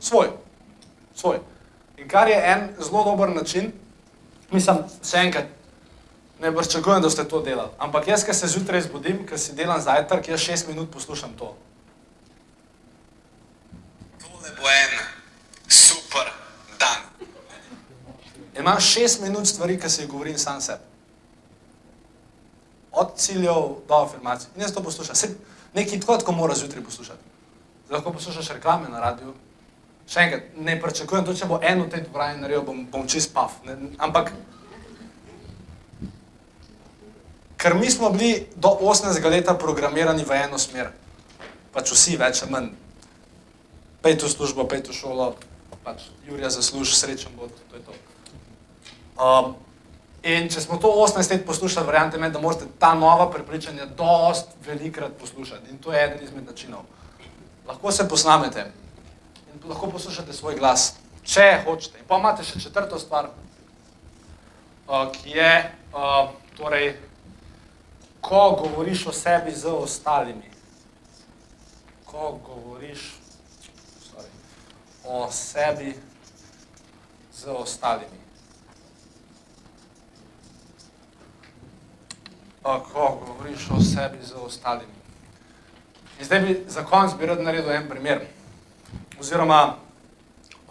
Svoj. 0.00 0.32
Svoj. 1.14 1.42
In 2.00 2.08
kar 2.08 2.32
je 2.32 2.40
en 2.54 2.68
zelo 2.80 3.04
dober 3.10 3.28
način, 3.36 3.74
mislim, 4.56 4.86
še 5.04 5.20
enkrat, 5.28 5.52
ne 6.40 6.54
pričakujem, 6.54 7.02
da 7.02 7.10
ste 7.10 7.24
to 7.28 7.40
delali, 7.42 7.70
ampak 7.78 8.08
jaz, 8.08 8.24
ki 8.24 8.34
se 8.34 8.46
zjutraj 8.46 8.86
zbudim, 8.86 9.24
ki 9.26 9.38
si 9.38 9.54
delam 9.54 9.80
zajtrk, 9.80 10.28
jaz 10.28 10.40
šest 10.40 10.68
minut 10.68 10.90
poslušam 10.92 11.32
to. 11.38 11.54
Tole 14.20 14.52
bo 14.58 14.68
en 14.68 15.00
super 15.68 16.30
dan. 16.78 17.32
Imam 18.58 18.80
šest 18.80 19.20
minut 19.20 19.46
stvari, 19.46 19.80
ki 19.80 19.90
se 19.90 20.02
jih 20.02 20.10
govorim 20.10 20.38
sam 20.38 20.60
sebi 20.60 20.88
od 22.98 23.08
ciljev 23.16 23.54
do 23.88 23.94
afirmacij. 23.94 24.50
In 24.56 24.62
jaz 24.62 24.72
to 24.72 24.82
poslušam. 24.82 25.14
Se, 25.14 25.28
nekaj 25.74 26.00
tako, 26.00 26.18
kot 26.24 26.36
moraš 26.36 26.58
zjutraj 26.58 26.84
poslušati. 26.84 27.22
Zdaj 27.86 27.96
lahko 27.96 28.12
poslušaš 28.12 28.48
reklame 28.48 28.88
na 28.88 29.00
radiju. 29.00 29.34
Še 30.08 30.20
enkrat, 30.20 30.42
ne 30.56 30.80
pričakujem, 30.80 31.24
to 31.24 31.34
če 31.36 31.46
bo 31.46 31.60
eno 31.62 31.84
te 31.92 32.00
dvorane 32.00 32.40
naredil, 32.40 32.64
bom, 32.64 32.86
bom 32.92 33.08
čist 33.08 33.34
paf. 33.34 33.58
Ne, 33.64 33.76
ampak, 33.98 34.32
ker 37.58 37.74
mi 37.74 37.90
smo 37.90 38.10
bili 38.14 38.46
do 38.56 38.70
18 38.80 39.30
leta 39.30 39.54
programirani 39.58 40.24
v 40.24 40.40
eno 40.44 40.58
smer, 40.58 40.92
pač 41.74 41.92
vsi 41.92 42.16
več 42.16 42.42
ali 42.42 42.54
manj, 42.54 42.68
pej 44.02 44.18
v 44.22 44.30
službo, 44.30 44.64
pej 44.70 44.86
v 44.86 44.94
šolo, 44.94 45.32
pač 45.84 46.06
Jurija 46.26 46.50
zasluži, 46.54 46.94
srečen 46.94 47.34
bo, 47.36 47.50
to 47.70 47.76
je 47.76 47.82
to. 47.82 47.96
Um, 49.18 49.56
In 50.26 50.48
če 50.50 50.60
smo 50.60 50.80
to 50.82 50.90
18 50.90 51.30
let 51.30 51.44
poslušali, 51.46 51.86
verjamete 51.86 52.18
mi, 52.18 52.30
da 52.34 52.40
morate 52.42 52.66
ta 52.78 52.94
nova 52.98 53.28
prepričanja 53.30 53.86
dost 53.96 54.50
velikrat 54.66 55.14
poslušati. 55.20 55.70
In 55.70 55.78
to 55.78 55.92
je 55.92 56.04
eden 56.04 56.24
izmed 56.24 56.46
načinov. 56.46 56.82
Lahko 57.68 57.92
se 57.92 58.08
posnamete 58.08 58.66
in 59.54 59.62
lahko 59.68 59.86
poslušate 59.86 60.32
svoj 60.32 60.58
glas, 60.58 60.96
če 61.22 61.62
hočete. 61.64 62.02
In 62.02 62.08
pa 62.08 62.18
imate 62.18 62.42
še 62.42 62.60
četrto 62.60 62.98
stvar, 62.98 63.30
uh, 64.88 65.06
ki 65.14 65.38
je, 65.38 65.52
uh, 65.94 66.34
torej, 66.58 66.96
ko 68.28 68.58
govoriš 68.60 69.06
o 69.06 69.12
sebi 69.12 69.52
z 69.52 69.66
ostalimi. 69.66 70.50
Ko 72.04 72.38
govoriš 72.46 73.14
sorry, 74.04 74.28
o 75.04 75.30
sebi 75.32 75.94
z 77.32 77.46
ostalimi. 77.46 78.18
ko 82.62 83.18
govoriš 83.26 83.70
o 83.70 83.80
sebi 83.80 84.18
z 84.22 84.32
ostalimi. 84.32 84.92
In 86.18 86.24
zdaj 86.24 86.40
bi 86.40 86.64
za 86.68 86.84
konc 86.84 87.12
bi 87.18 87.26
rad 87.26 87.40
naredil 87.40 87.70
en 87.72 87.88
primer. 87.88 88.26
Oziroma, 89.20 89.76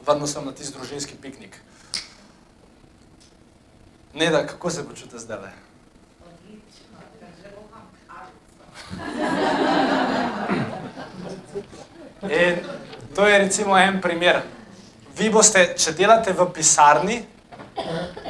vrnil 0.05 0.27
sem 0.27 0.45
na 0.45 0.51
tisti 0.51 0.77
družinski 0.77 1.15
piknik. 1.21 1.57
Neda, 4.13 4.47
kako 4.47 4.69
se 4.69 4.87
počute 4.87 5.19
zdaj 5.19 5.37
le? 5.37 5.51
In 12.27 12.59
to 13.15 13.27
je 13.27 13.37
recimo 13.37 13.77
en 13.77 14.01
primer. 14.01 14.41
Vi 15.17 15.29
boste, 15.29 15.73
če 15.77 15.91
delate 15.97 16.33
v 16.33 16.45
pisarni, 16.53 17.25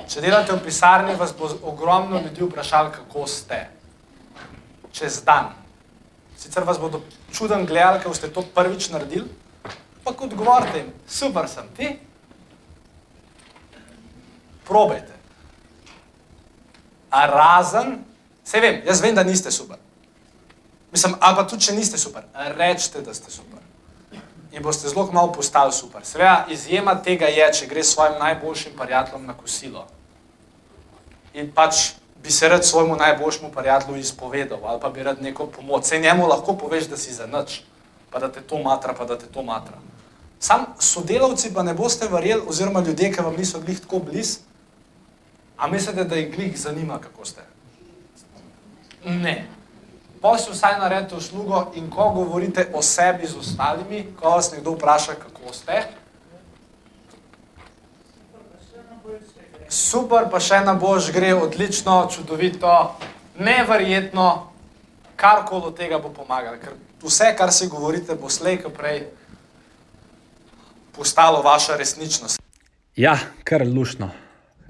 Če 0.08 0.22
delate 0.24 0.56
v 0.56 0.63
pisarni, 0.63 1.15
vas 1.20 1.34
bo 1.36 1.48
ogromno 1.70 2.20
ljudi 2.20 2.43
vprašalo, 2.43 2.91
kako 2.96 3.28
ste. 3.28 3.62
Čez 4.91 5.22
dan. 5.24 5.54
Sicer 6.38 6.63
vas 6.67 6.80
bodo 6.80 7.02
čuden 7.34 7.65
gledali, 7.67 8.02
ker 8.04 8.15
ste 8.15 8.30
to 8.32 8.43
prvič 8.56 8.89
naredili, 8.93 9.28
ampak 10.00 10.22
odgovorite 10.28 10.78
jim, 10.80 10.91
super 11.08 11.48
sem 11.50 11.67
ti. 11.78 11.89
Probajte. 14.67 15.15
A 17.12 17.26
razen, 17.32 17.98
vse 18.43 18.62
vem, 18.63 18.82
jaz 18.88 19.02
vem, 19.04 19.15
da 19.15 19.24
niste 19.28 19.52
super. 19.52 19.80
Mislim, 20.91 21.15
ali 21.19 21.36
pa 21.36 21.47
tudi, 21.47 21.65
če 21.65 21.76
niste 21.76 21.97
super, 21.97 22.23
rečete, 22.34 23.02
da 23.02 23.13
ste 23.13 23.32
super. 23.32 23.60
In 24.52 24.63
boste 24.63 24.89
zelo 24.89 25.10
malo 25.12 25.32
postali 25.32 25.71
super. 25.71 26.06
Seveda, 26.06 26.45
izjema 26.50 26.95
tega 27.04 27.28
je, 27.28 27.47
če 27.54 27.67
greš 27.67 27.86
s 27.86 27.93
svojim 27.93 28.19
najboljšim 28.19 28.78
prijateljem 28.80 29.26
na 29.28 29.34
kosilo. 29.38 29.86
In 31.34 31.52
pač 31.52 31.91
bi 32.23 32.32
se 32.32 32.50
rad 32.50 32.65
svojemu 32.65 32.95
najboljšemu 32.95 33.52
prijatelju 33.52 33.97
izpovedal, 33.97 34.60
ali 34.63 34.82
pa 34.82 34.89
bi 34.89 35.04
rad 35.04 35.21
neko 35.21 35.47
pomoč. 35.47 35.86
Se 35.86 36.00
njemu 36.00 36.28
lahko 36.28 36.56
poveš, 36.58 36.88
da 36.88 36.97
si 36.97 37.13
za 37.13 37.28
nič, 37.28 37.62
pa 38.10 38.19
da 38.19 38.32
te 38.32 38.41
to 38.41 38.58
matra, 38.63 38.93
pa 38.93 39.06
da 39.06 39.17
te 39.19 39.28
to 39.28 39.43
matra. 39.43 39.78
Sam 40.39 40.65
sodelavci 40.80 41.54
pa 41.54 41.63
ne 41.63 41.73
boste 41.73 42.08
verjeli, 42.08 42.41
oziroma 42.47 42.80
ljudje, 42.80 43.12
ki 43.13 43.21
vam 43.21 43.36
niso 43.36 43.60
glih 43.60 43.80
tako 43.82 44.00
blizu, 44.00 44.39
a 45.58 45.67
mislite, 45.67 46.04
da 46.04 46.15
jih 46.15 46.36
glih 46.36 46.60
zanima, 46.60 47.00
kako 47.02 47.26
ste? 47.26 47.41
Ne. 49.06 49.57
Si 50.17 50.51
vsaj 50.51 50.80
naredite 50.80 51.15
uslugo 51.15 51.71
in 51.75 51.89
ko 51.89 52.10
govorite 52.10 52.67
o 52.73 52.82
sebi 52.82 53.27
z 53.27 53.38
ostalimi, 53.38 54.08
ko 54.19 54.30
vas 54.36 54.51
nekdo 54.51 54.73
vpraša, 54.73 55.13
kako 55.15 55.53
ste, 55.53 55.84
super, 59.69 60.27
pa 60.32 60.39
še 60.39 60.62
na 60.65 60.73
bož 60.73 61.12
gre, 61.13 61.34
odlično, 61.36 62.08
čudovito, 62.12 62.97
neverjetno, 63.39 64.27
karkoli 65.15 65.71
od 65.71 65.77
tega 65.77 65.99
bo 65.99 66.10
pomagalo. 66.13 66.58
Ker 66.62 66.75
vse, 67.03 67.34
kar 67.38 67.51
si 67.53 67.69
govorite, 67.71 68.15
bo 68.15 68.30
slej, 68.30 68.62
ko 68.63 68.71
prej 68.73 69.06
postalo 70.95 71.43
vaša 71.45 71.77
resničnost. 71.77 72.41
Ja, 72.97 73.17
kar 73.43 73.62
lušno. 73.65 74.10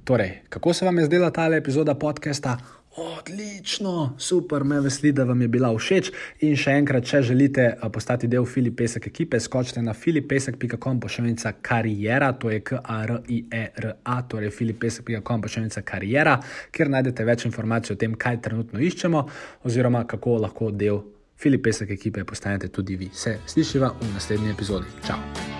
Torej, 0.04 0.42
kako 0.50 0.74
se 0.74 0.86
vam 0.86 1.00
je 1.00 1.06
zdela 1.06 1.32
ta 1.32 1.48
epizoda 1.56 1.96
podcasta? 1.96 2.58
Odlično, 2.98 4.16
super, 4.18 4.64
me 4.64 4.80
veseli, 4.82 5.12
da 5.12 5.24
vam 5.24 5.42
je 5.42 5.48
bila 5.48 5.70
všeč. 5.78 6.10
In 6.42 6.56
še 6.58 6.74
enkrat, 6.80 7.06
če 7.06 7.22
želite 7.30 7.66
eh, 7.70 7.90
postati 7.94 8.26
del 8.28 8.46
Filipesek 8.50 9.06
ekipe, 9.08 9.40
skočite 9.40 9.84
na 9.86 9.94
filipesek.com 9.94 11.00
pošiljka 11.00 11.52
karijera, 11.62 12.32
to 12.34 12.50
je 12.50 12.64
K-A-R-I-E-R-A, 12.66 14.16
torej 14.30 14.50
filipesek.com 14.50 15.46
pošiljka 15.46 15.84
karijera, 15.86 16.40
kjer 16.74 16.90
najdete 16.90 17.28
več 17.30 17.46
informacij 17.46 17.94
o 17.94 18.00
tem, 18.02 18.18
kaj 18.18 18.42
trenutno 18.50 18.82
iščemo, 18.82 19.22
oziroma 19.70 20.02
kako 20.10 20.40
lahko 20.48 20.72
del 20.72 21.04
Filipesek 21.38 21.94
ekipe 21.94 22.26
postanete 22.26 22.74
tudi 22.74 22.98
vi. 22.98 23.12
Se 23.14 23.38
slišiva 23.46 23.94
v 24.02 24.12
naslednji 24.16 24.58
epizodi. 24.58 24.90
Ciao! 25.06 25.57